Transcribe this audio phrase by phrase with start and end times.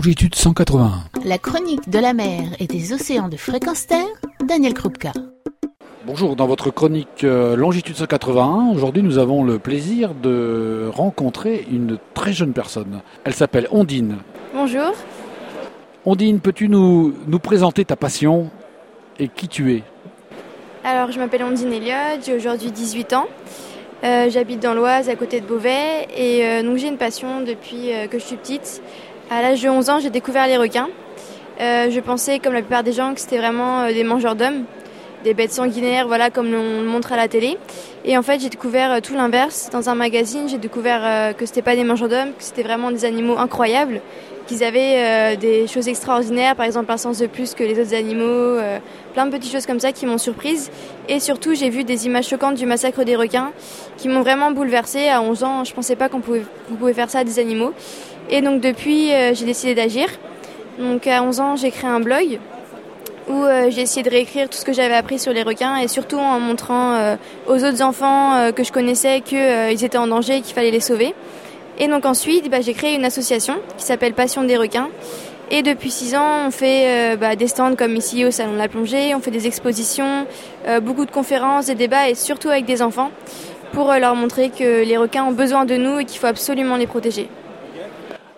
[0.00, 0.92] longitude 181.
[1.26, 4.08] La chronique de la mer et des océans de fréquence terre,
[4.42, 5.12] Daniel Krupka.
[6.06, 11.98] Bonjour, dans votre chronique euh, longitude 181, aujourd'hui nous avons le plaisir de rencontrer une
[12.14, 13.02] très jeune personne.
[13.24, 14.16] Elle s'appelle Ondine.
[14.54, 14.94] Bonjour.
[16.06, 18.48] Ondine, peux-tu nous, nous présenter ta passion
[19.18, 19.82] et qui tu es?
[20.82, 23.26] Alors, je m'appelle Ondine Elliott, j'ai aujourd'hui 18 ans.
[24.02, 27.92] Euh, j'habite dans l'Oise, à côté de Beauvais, et euh, donc j'ai une passion depuis
[27.92, 28.82] euh, que je suis petite.
[29.32, 30.88] À l'âge de 11 ans, j'ai découvert les requins.
[31.60, 34.64] je pensais, comme la plupart des gens, que c'était vraiment des mangeurs d'hommes,
[35.22, 37.56] des bêtes sanguinaires, voilà, comme on le montre à la télé.
[38.04, 39.70] Et en fait, j'ai découvert tout l'inverse.
[39.70, 43.04] Dans un magazine, j'ai découvert que c'était pas des mangeurs d'hommes, que c'était vraiment des
[43.04, 44.00] animaux incroyables
[44.50, 47.94] qu'ils avaient euh, des choses extraordinaires, par exemple un sens de plus que les autres
[47.94, 48.78] animaux, euh,
[49.14, 50.72] plein de petites choses comme ça qui m'ont surprise.
[51.08, 53.52] Et surtout, j'ai vu des images choquantes du massacre des requins
[53.96, 55.08] qui m'ont vraiment bouleversée.
[55.08, 56.42] À 11 ans, je pensais pas qu'on pouvait,
[56.80, 57.72] pouvait faire ça à des animaux.
[58.30, 60.08] Et donc depuis, euh, j'ai décidé d'agir.
[60.78, 62.38] Donc à 11 ans, j'ai créé un blog
[63.28, 66.18] où j'ai essayé de réécrire tout ce que j'avais appris sur les requins et surtout
[66.18, 67.14] en montrant
[67.46, 71.14] aux autres enfants que je connaissais qu'ils étaient en danger et qu'il fallait les sauver.
[71.80, 74.88] Et donc ensuite, bah, j'ai créé une association qui s'appelle Passion des requins.
[75.50, 78.58] Et depuis six ans, on fait euh, bah, des stands comme ici au Salon de
[78.58, 80.26] la Plongée, on fait des expositions,
[80.68, 83.10] euh, beaucoup de conférences, des débats et surtout avec des enfants
[83.72, 86.76] pour euh, leur montrer que les requins ont besoin de nous et qu'il faut absolument
[86.76, 87.28] les protéger.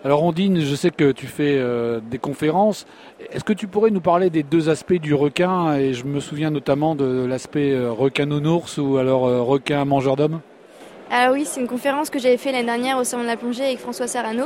[0.05, 1.61] Alors Ondine, je sais que tu fais
[2.09, 2.85] des conférences.
[3.31, 5.75] Est-ce que tu pourrais nous parler des deux aspects du requin?
[5.75, 10.41] Et je me souviens notamment de l'aspect requin nounours ou alors requin mangeur d'hommes
[11.15, 13.63] ah oui, c'est une conférence que j'avais fait l'année dernière au Salon de la Plongée
[13.63, 14.45] avec François Sarano.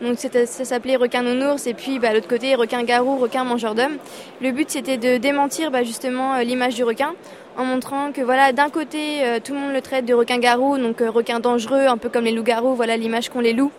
[0.00, 3.98] Donc ça s'appelait Requin nounours et puis bah, l'autre côté Requin garou, Requin mangeur d'hommes.
[4.40, 7.12] Le but c'était de démentir bah, justement euh, l'image du requin
[7.58, 10.78] en montrant que voilà d'un côté euh, tout le monde le traite de requin garou,
[10.78, 13.72] donc euh, requin dangereux, un peu comme les loups-garous, voilà l'image qu'ont les loups,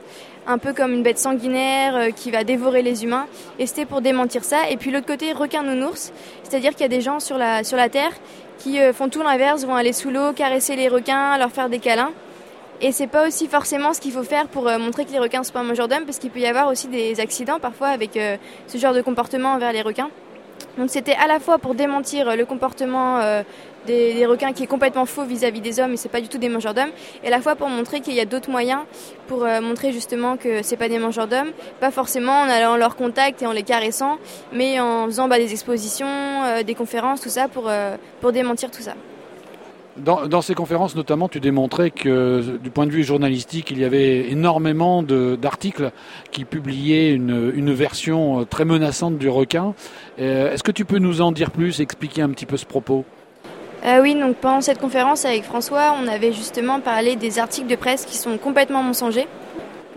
[0.47, 3.27] un peu comme une bête sanguinaire qui va dévorer les humains.
[3.59, 4.69] Et c'était pour démentir ça.
[4.69, 6.11] Et puis l'autre côté requin nounours,
[6.43, 8.11] c'est-à-dire qu'il y a des gens sur la, sur la terre
[8.57, 12.11] qui font tout l'inverse, vont aller sous l'eau, caresser les requins, leur faire des câlins.
[12.79, 15.43] Et c'est pas aussi forcément ce qu'il faut faire pour euh, montrer que les requins
[15.43, 18.37] sont pas mangeurs d'hommes, parce qu'il peut y avoir aussi des accidents parfois avec euh,
[18.67, 20.09] ce genre de comportement envers les requins.
[20.77, 23.43] Donc c'était à la fois pour démentir le comportement euh,
[23.85, 26.49] des, requins qui est complètement faux vis-à-vis des hommes et c'est pas du tout des
[26.49, 26.91] mangeurs d'hommes,
[27.23, 28.81] et à la fois pour montrer qu'il y a d'autres moyens
[29.27, 33.41] pour montrer justement que c'est pas des mangeurs d'hommes, pas forcément en allant leur contact
[33.41, 34.17] et en les caressant,
[34.51, 36.07] mais en faisant bah, des expositions,
[36.65, 37.69] des conférences, tout ça pour,
[38.21, 38.93] pour démentir tout ça.
[39.99, 44.29] Dans, ces conférences, notamment, tu démontrais que, du point de vue journalistique, il y avait
[44.29, 45.91] énormément d'articles
[46.31, 49.73] qui publiaient une, version euh, très menaçante du requin.
[50.19, 53.05] Euh, est-ce que tu peux nous en dire plus, expliquer un petit peu ce propos?
[53.85, 57.75] Euh, oui, donc pendant cette conférence avec François, on avait justement parlé des articles de
[57.75, 59.27] presse qui sont complètement mensongers.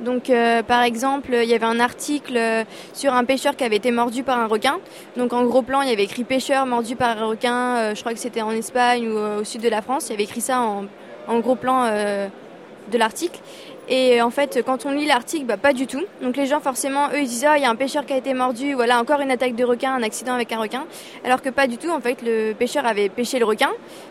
[0.01, 3.77] Donc, euh, par exemple, il y avait un article euh, sur un pêcheur qui avait
[3.77, 4.79] été mordu par un requin.
[5.17, 7.77] Donc, en gros plan, il y avait écrit pêcheur mordu par un requin.
[7.77, 10.07] Euh, je crois que c'était en Espagne ou au sud de la France.
[10.09, 10.87] Il y avait écrit ça en,
[11.29, 11.85] en gros plan
[12.91, 13.39] de l'article.
[13.89, 16.03] Et en fait, quand on lit l'article, bah, pas du tout.
[16.23, 18.17] Donc les gens, forcément, eux, ils disent ah, il y a un pêcheur qui a
[18.17, 20.85] été mordu, voilà, encore une attaque de requin, un accident avec un requin.
[21.25, 21.91] Alors que pas du tout.
[21.91, 23.71] En fait, le pêcheur avait pêché le requin,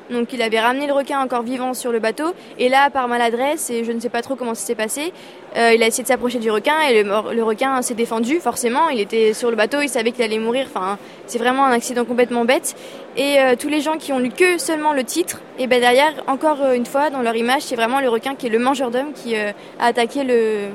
[0.09, 2.33] donc il avait ramené le requin encore vivant sur le bateau.
[2.57, 5.13] Et là, par maladresse, et je ne sais pas trop comment ça s'est passé,
[5.55, 8.39] euh, il a essayé de s'approcher du requin et le, le requin s'est défendu.
[8.39, 10.67] Forcément, il était sur le bateau, il savait qu'il allait mourir.
[10.67, 12.75] Enfin, c'est vraiment un accident complètement bête.
[13.17, 16.13] Et euh, tous les gens qui ont lu que seulement le titre, et ben derrière,
[16.27, 18.91] encore euh, une fois, dans leur image, c'est vraiment le requin qui est le mangeur
[18.91, 20.69] d'hommes qui a attaqué le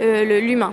[0.00, 0.72] euh, l'humain.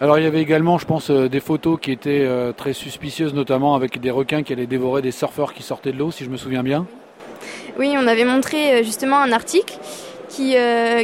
[0.00, 3.32] Alors il y avait également, je pense, euh, des photos qui étaient euh, très suspicieuses,
[3.32, 6.30] notamment avec des requins qui allaient dévorer des surfeurs qui sortaient de l'eau, si je
[6.30, 6.86] me souviens bien.
[7.78, 9.78] Oui, on avait montré justement un article
[10.28, 10.56] qui,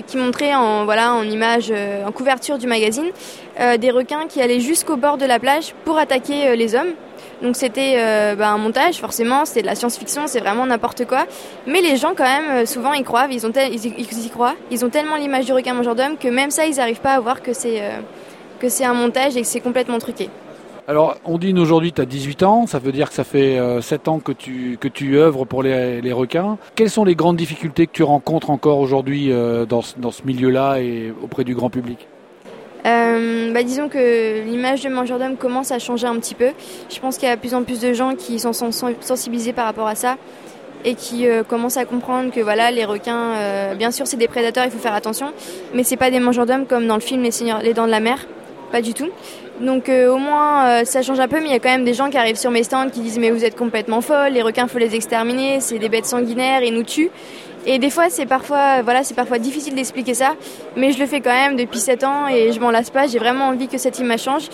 [0.07, 3.11] qui montrait en, voilà, en image, en couverture du magazine,
[3.59, 6.95] des requins qui allaient jusqu'au bord de la plage pour attaquer les hommes.
[7.43, 7.97] Donc c'était
[8.37, 11.27] bah, un montage, forcément, c'était de la science-fiction, c'est vraiment n'importe quoi.
[11.67, 14.55] Mais les gens, quand même, souvent, ils croient, ils, y croient.
[14.71, 17.43] Ils ont tellement l'image du requin mangeur que même ça, ils n'arrivent pas à voir
[17.43, 17.83] que c'est
[18.63, 20.31] que c'est un montage et que c'est complètement truqué.
[20.89, 24.09] Alors, on dit aujourd'hui, tu as 18 ans, ça veut dire que ça fait 7
[24.09, 26.59] euh, ans que tu, œuvres pour les, requins.
[26.75, 31.13] Quelles sont les grandes difficultés que tu rencontres encore aujourd'hui euh, dans, ce milieu-là et
[31.23, 32.09] auprès du grand public?
[32.87, 36.51] Euh, bah, disons que l'image de mangeur d'homme commence à changer un petit peu.
[36.91, 39.67] Je pense qu'il y a de plus en plus de gens qui sont sensibilisés par
[39.67, 40.17] rapport à ça
[40.85, 44.73] et qui commencent à comprendre que voilà les requins, bien sûr c'est des prédateurs, il
[44.73, 45.33] faut faire attention,
[45.75, 47.93] mais c'est pas des mangeurs d'hommes comme dans le film Les, Seigneurs, les Dents de
[47.93, 48.27] la Mer
[48.73, 49.11] pas du tout.
[49.61, 51.85] Donc euh, au moins euh, ça change un peu, mais il y a quand même
[51.85, 54.43] des gens qui arrivent sur mes stands qui disent mais vous êtes complètement folle, les
[54.43, 57.11] requins faut les exterminer, c'est des bêtes sanguinaires, ils nous tuent.
[57.65, 60.35] Et des fois c'est parfois voilà c'est parfois difficile d'expliquer ça,
[60.77, 63.07] mais je le fais quand même depuis 7 ans et je m'en lasse pas.
[63.07, 64.49] J'ai vraiment envie que cette image change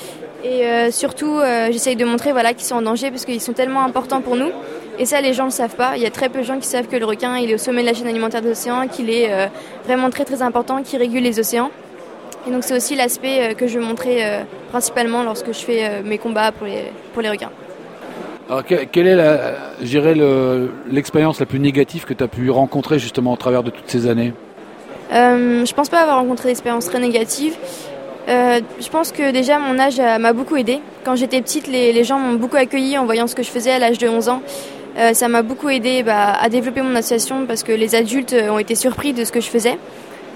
[0.45, 3.55] Et euh, surtout, euh, j'essaye de montrer voilà, qu'ils sont en danger parce qu'ils sont
[3.55, 4.51] tellement importants pour nous.
[4.99, 5.97] Et ça, les gens ne le savent pas.
[5.97, 7.59] Il y a très peu de gens qui savent que le requin, il est au
[7.59, 9.47] sommet de la chaîne alimentaire des océans, qu'il est euh,
[9.85, 11.71] vraiment très très important, qu'il régule les océans.
[12.47, 14.23] Et donc c'est aussi l'aspect que je veux montrer
[14.71, 16.67] principalement lorsque je fais mes combats pour
[17.23, 17.51] les requins.
[18.67, 19.17] Quelle est
[20.91, 24.09] l'expérience la, plus négative que tu as pu rencontrer justement au travers de toutes ces
[24.09, 24.33] années?
[25.13, 27.57] Euh, Je pense pas avoir rencontré d'expérience très négative.
[28.29, 30.81] Euh, je pense que déjà mon âge m'a beaucoup aidé.
[31.05, 33.79] Quand j'étais petite, les, gens m'ont beaucoup accueilli en voyant ce que je faisais à
[33.79, 34.43] l'âge de 11 ans.
[34.99, 38.59] Euh, ça m'a beaucoup aidé bah, à développer mon association parce que les adultes ont
[38.59, 39.79] été surpris de ce que je faisais.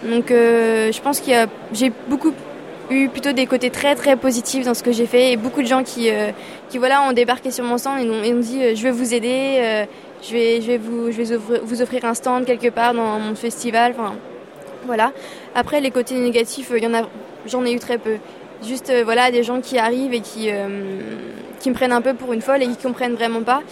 [0.04, 1.30] Donc euh, je pense que
[1.72, 2.32] j'ai beaucoup
[2.92, 5.66] eu plutôt des côtés très très positifs dans ce que j'ai fait et beaucoup de
[5.66, 6.10] gens qui,
[6.68, 9.86] qui voilà, ont débarqué sur mon stand et ont, dit je vais vous aider,
[10.22, 13.34] je vais, je vais, vous, je vais vous offrir un stand quelque part dans mon
[13.34, 13.94] festival.
[14.86, 15.12] Voilà.
[15.54, 17.02] Après les côtés négatifs, y en a
[17.46, 18.16] j'en ai eu très peu.
[18.66, 21.00] Juste euh, voilà des gens qui arrivent et qui, euh,
[21.60, 23.62] qui me prennent un peu pour une folle et qui comprennent vraiment pas.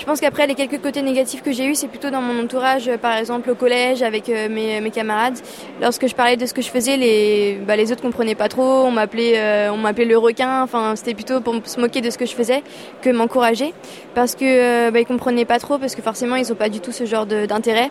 [0.00, 2.88] Je pense qu'après les quelques côtés négatifs que j'ai eu, c'est plutôt dans mon entourage,
[2.88, 5.38] euh, par exemple au collège avec mes, mes, camarades.
[5.80, 8.84] Lorsque je parlais de ce que je faisais, les, bah, les autres comprenaient pas trop.
[8.84, 10.62] On m'appelait, on m'appelait le requin.
[10.62, 12.62] Enfin, c'était plutôt pour se moquer de ce que je faisais
[13.02, 13.74] que m'encourager,
[14.14, 16.92] parce que bah, ils comprenaient pas trop, parce que forcément ils ont pas du tout
[16.92, 17.90] ce genre d'intérêt.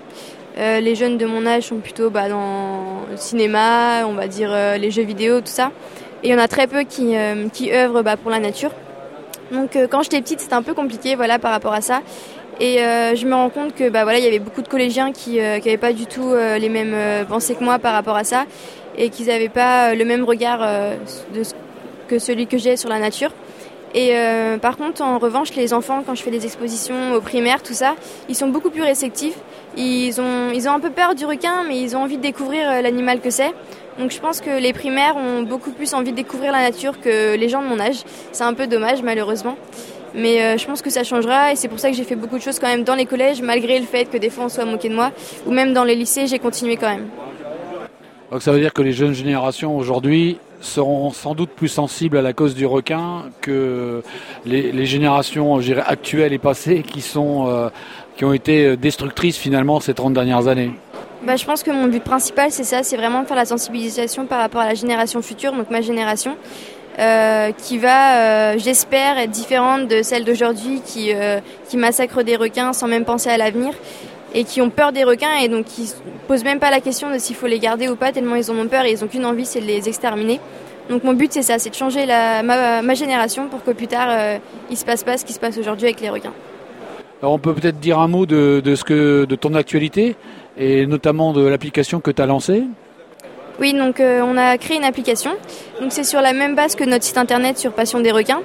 [0.59, 4.49] Euh, les jeunes de mon âge sont plutôt bah, dans le cinéma, on va dire
[4.51, 5.71] euh, les jeux vidéo, tout ça.
[6.21, 8.71] Et il y en a très peu qui, euh, qui œuvrent bah, pour la nature.
[9.51, 12.01] Donc quand j'étais petite, c'était un peu compliqué voilà, par rapport à ça.
[12.59, 15.37] Et je me rends compte que bah, voilà, il y avait beaucoup de collégiens qui
[15.37, 18.45] n'avaient pas du tout les mêmes pensées que moi par rapport à ça
[18.97, 21.43] et qu'ils n'avaient pas le même regard de,
[22.09, 23.31] que celui que j'ai sur la nature.
[23.95, 24.13] Et
[24.61, 27.95] par contre, en revanche, les enfants, quand je fais des expositions aux primaires, tout ça,
[28.27, 29.37] ils sont beaucoup plus réceptifs
[29.77, 32.69] ils ont, ils ont un peu peur du requin, mais ils ont envie de découvrir
[32.69, 33.53] euh, l'animal que c'est.
[33.99, 37.35] Donc je pense que les primaires ont beaucoup plus envie de découvrir la nature que
[37.35, 37.97] les gens de mon âge.
[38.31, 39.57] C'est un peu dommage malheureusement.
[40.15, 42.37] Mais euh, je pense que ça changera et c'est pour ça que j'ai fait beaucoup
[42.37, 44.65] de choses quand même dans les collèges, malgré le fait que des fois on soit
[44.65, 45.11] moqué de moi,
[45.45, 47.07] ou même dans les lycées, j'ai continué quand même.
[48.31, 52.21] Donc ça veut dire que les jeunes générations aujourd'hui seront sans doute plus sensibles à
[52.21, 54.01] la cause du requin que
[54.45, 57.69] les, générations actuelles et passées qui sont euh,
[58.17, 60.71] qui ont été euh, destructrices finalement ces 30 dernières années
[61.25, 64.25] bah, je pense que mon but principal, c'est ça, c'est vraiment de faire la sensibilisation
[64.25, 66.37] par rapport à la génération future, donc ma génération,
[66.97, 71.11] euh, qui va, euh, j'espère, être différente de celle d'aujourd'hui qui,
[71.67, 73.73] qui massacre des requins sans même penser à l'avenir
[74.33, 75.91] et qui ont peur des requins et donc qui
[76.27, 78.57] posent même pas la question de s'il faut les garder ou pas, tellement ils en
[78.57, 80.39] ont peur et ils ont qu'une envie, c'est de les exterminer.
[80.89, 83.87] Donc mon but, c'est ça, c'est de changer la, ma, ma, génération pour que plus
[83.87, 84.39] tard,
[84.71, 86.33] il se passe pas ce qui se passe aujourd'hui avec les requins
[87.27, 90.15] on peut peut-être dire un mot de, ce que, de ton actualité
[90.59, 92.63] et notamment de l'application que tu as lancée.
[93.59, 95.31] Oui, donc euh, on a créé une application.
[95.81, 98.41] Donc c'est sur la même base que notre site internet sur Passion des requins.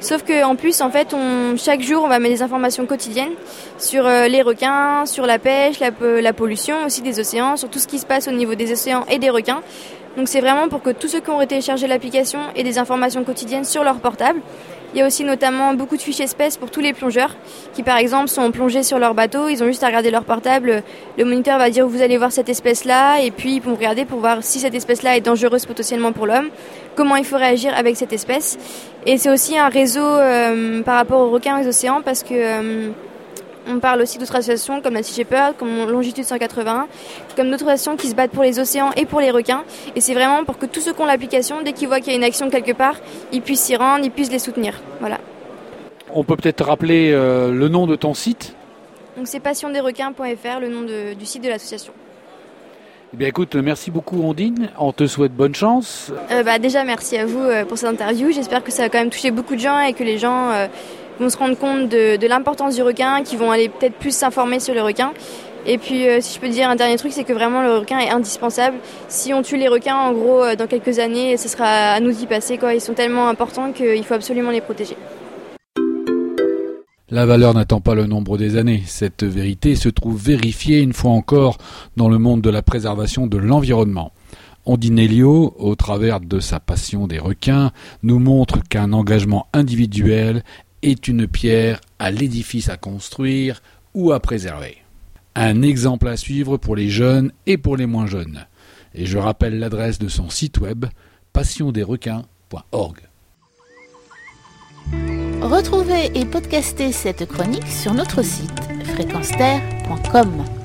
[0.00, 3.32] Sauf qu'en plus, en fait, on, chaque jour, on va mettre des informations quotidiennes
[3.78, 5.90] sur euh, les requins, sur la pêche, la,
[6.20, 9.06] la, pollution aussi des océans, sur tout ce qui se passe au niveau des océans
[9.10, 9.62] et des requins.
[10.16, 13.64] Donc c'est vraiment pour que tous ceux qui ont téléchargé l'application aient des informations quotidiennes
[13.64, 14.40] sur leur portable.
[14.94, 17.34] Il y a aussi notamment beaucoup de fiches espèces pour tous les plongeurs
[17.72, 20.84] qui par exemple sont plongés sur leur bateau, ils ont juste à regarder leur portable,
[21.18, 24.04] le moniteur va dire vous allez voir cette espèce là et puis ils vont regarder
[24.04, 26.48] pour voir si cette espèce là est dangereuse potentiellement pour l'homme,
[26.94, 28.56] comment il faut réagir avec cette espèce.
[29.04, 32.28] Et c'est aussi un réseau euh, par rapport aux requins et aux océans parce que
[32.32, 32.90] euh,
[33.66, 36.86] on parle aussi d'autres associations comme la Sea Shepherd, comme Longitude 181,
[37.36, 39.64] comme d'autres associations qui se battent pour les océans et pour les requins.
[39.96, 42.14] Et c'est vraiment pour que tous ceux qui ont l'application, dès qu'ils voient qu'il y
[42.14, 42.96] a une action quelque part,
[43.32, 44.80] ils puissent s'y rendre, ils puissent les soutenir.
[45.00, 45.18] Voilà.
[46.12, 48.54] On peut peut-être rappeler euh, le nom de ton site?
[49.16, 51.92] Donc c'est passiondesrequins.fr, le nom du site de l'association.
[53.12, 56.10] Eh bien écoute, merci beaucoup Ondine, on te souhaite bonne chance.
[56.32, 58.98] Euh, bah, déjà merci à vous euh, pour cette interview, j'espère que ça a quand
[58.98, 60.50] même touché beaucoup de gens et que les gens
[61.20, 64.74] vont se rendre compte de, l'importance du requin, qui vont aller peut-être plus s'informer sur
[64.74, 65.12] le requin.
[65.66, 67.98] Et puis, euh, si je peux dire un dernier truc, c'est que vraiment le requin
[67.98, 68.76] est indispensable.
[69.08, 72.12] Si on tue les requins, en gros, euh, dans quelques années, ce sera à nous
[72.12, 72.58] d'y passer.
[72.74, 74.96] Ils sont tellement importants qu'il faut absolument les protéger.
[77.10, 78.82] La valeur n'attend pas le nombre des années.
[78.86, 81.58] Cette vérité se trouve vérifiée une fois encore
[81.96, 84.12] dans le monde de la préservation de l'environnement.
[84.66, 87.70] Ondine Elio, au travers de sa passion des requins,
[88.02, 90.42] nous montre qu'un engagement individuel
[90.84, 93.62] est une pierre à l'édifice à construire
[93.94, 94.78] ou à préserver.
[95.34, 98.46] Un exemple à suivre pour les jeunes et pour les moins jeunes.
[98.94, 100.84] Et je rappelle l'adresse de son site web
[101.32, 102.98] passiondesrequins.org.
[105.40, 108.60] Retrouvez et podcastez cette chronique sur notre site
[108.94, 110.63] fréquenceterre.com.